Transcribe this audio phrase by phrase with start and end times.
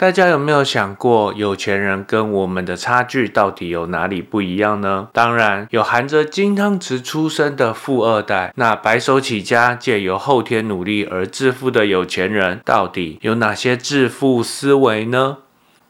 [0.00, 5.08] 大家有没有想过，有钱人跟我们的差距到底有哪里不一样呢？
[5.12, 15.36] 当然，有含着金汤匙出生的富二代，那白手起家借由后天努力而致富的有钱人，到底有哪些致富思维呢？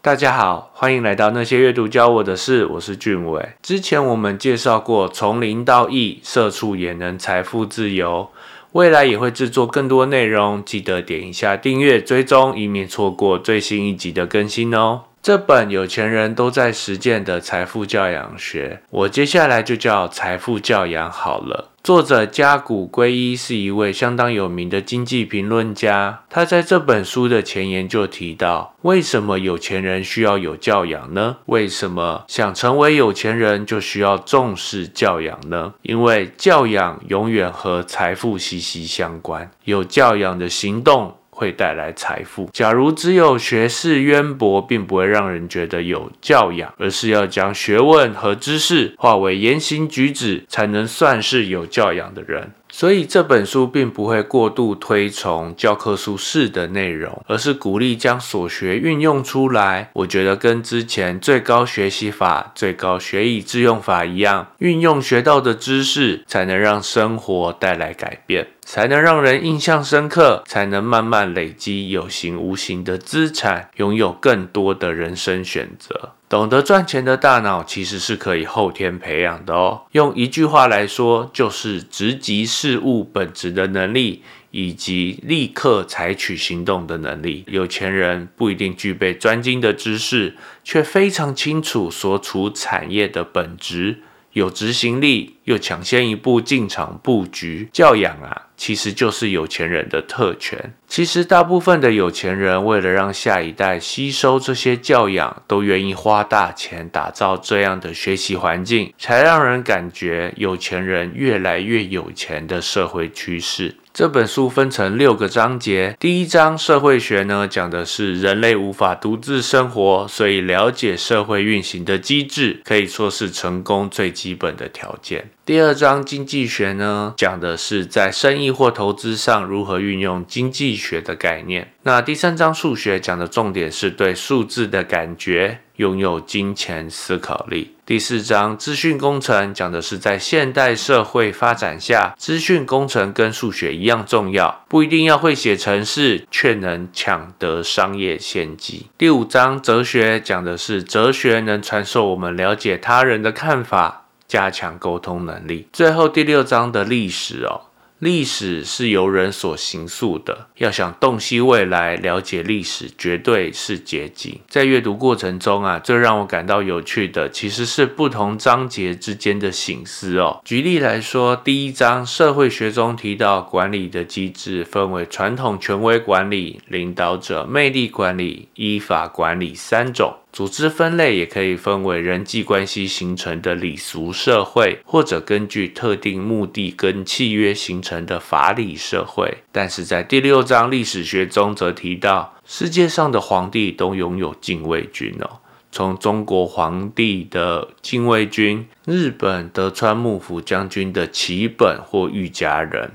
[0.00, 3.50] 大家好，欢迎来到那些阅读教我的事，我是俊伟。
[3.60, 8.30] 之前我们介绍过，从零到亿，社畜也能财富自由。
[8.72, 15.04] 未来也会制作更多内容，记得点一下订阅追踪，以免错过最新一集的更新哦。
[15.28, 21.70] 这本有钱人都在实践的财富教养学，我接下来就叫财富教养好了。
[21.84, 26.22] 作者加古圭一是一位相当有名的经济评论家。
[26.30, 31.36] 他在这本书的前言就提到，为什么有钱人需要有教养呢？
[31.44, 35.74] 为什么想成为有钱人就需要重视教养呢？
[35.82, 39.50] 因为教养永远和财富息息相关。
[39.64, 41.17] 有教养的行动。
[41.38, 42.50] 会带来财富。
[42.52, 52.50] 假如只有学识渊博，并不会让人觉得有教养，而是要将学问和知识化为言行举止，才能算是有教养的人。
[52.78, 59.90] 所以这本书并不会过度推崇教科书式的内容，而是鼓励将所学运用出来。
[59.94, 76.12] 我觉得跟之前最高学习法、最高学以致用法一样，运用学到的知识，才能让生活带来改变，才能让人印象深刻，才能慢慢累积有形无形的资产，拥有更多的人生选择。
[76.28, 79.82] 懂得赚钱的大脑其实是可以后天培养的哦。
[79.92, 87.44] 用一句话来说，就是直击事物本质的能力，以及立刻采取行动的能力。
[87.46, 94.02] 有钱人不一定具备专精的知识，却非常清楚所处产业的本质。
[94.34, 100.74] 有执行力，又抢先一步进场布局，教养啊，其实就是有钱人的特权。
[100.86, 113.76] 其实大部分的有钱人，为了让下一代吸收这些教养，都愿意花大钱打造这样的学习环境，才让人感觉有钱人越来越有钱的社会趋势。
[113.92, 125.30] 这本书分成六个章节，第一章社会学呢，讲的是人类无法独自生活，所以了解社会运行的机制，可以说是成功最基本的条件。
[125.44, 131.72] 第二章经济学呢，讲的是在生意或投资上如何运用经济学的概念。
[131.82, 135.60] 那第三章数学讲的重点是对数字的感觉。
[135.78, 137.76] 拥有金钱思考力。
[137.86, 148.86] 第四章资讯工程讲的是在现代社会发展下，资讯工程跟数学一样重要，不一定要会写程式，却能抢得商业先机。
[148.98, 155.68] 第五章哲学讲的是哲学能传授我们了解他人的看法，加强沟通能力。
[155.72, 157.67] 最后第六章的历史哦。
[157.98, 164.38] 历史是由人所形塑的，要想洞悉未来、了解历史，绝对是捷径。
[164.48, 170.40] 在阅读过程中啊，最让我感到有趣的，其实是不同章节之间的醒思哦。
[170.44, 180.14] 举例来说，第一章社会学中提到，管理的机制分为传统权威管理、领导者魅力管理、依法管理三种。
[180.30, 189.38] 组织分类也可以分为人际关系形成的礼俗社会，或者根据特定目的跟契约形成的法理社会。
[189.50, 195.40] 但是在第六章历史学中则提到，世界上的皇帝都拥有禁卫军哦，
[195.72, 202.92] 从中国皇帝的禁卫军，日本德川幕府将军的旗本或御家人。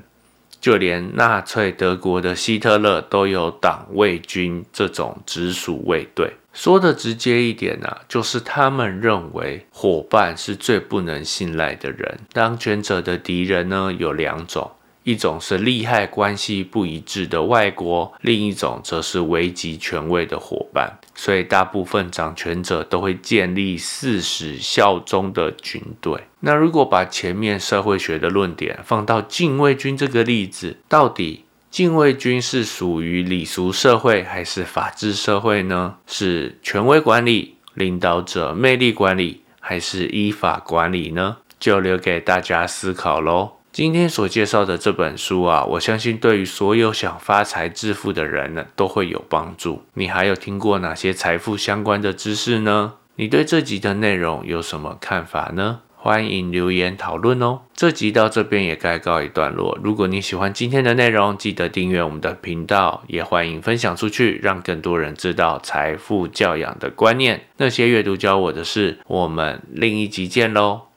[0.63, 6.31] 就连纳粹德国的希特勒都有党卫军这种直属卫队。
[6.53, 12.19] 说的直接一点呢，就是他们认为伙伴是最不能信赖的人。
[12.31, 14.71] 当权者的敌人呢有两种。
[15.03, 20.97] 一种是利害关系不一致的外国，另一种则是危及权威的伙伴。
[21.15, 26.23] 所以，大部分掌权者都会建立誓死效忠的军队。
[26.39, 35.95] 那如果把前面社会学的论点放到禁卫军这个例子，到底禁卫军是属于礼俗社会还是法治社会呢？
[36.07, 41.37] 是权威管理、领导者魅力管理，还是依法管理呢？
[41.59, 43.53] 就留给大家思考喽。
[43.73, 49.81] 今天所介绍的这本书啊，我相信对于所有想发财致富的人呢，都会有帮助。
[49.95, 52.93] 你还有听过哪些财富相关的知识呢？
[53.15, 55.79] 你对这集的内容有什么看法呢？
[55.95, 57.61] 欢迎留言讨论哦。
[57.73, 59.75] 这集到这边也该告一段落。
[59.83, 67.47] 如果你喜欢今天的内容，记得订阅我们的频道，也欢迎分享出去，让更多人知道财富教养的观念。
[67.57, 70.92] 那些阅读教我的事，我们另一集见喽。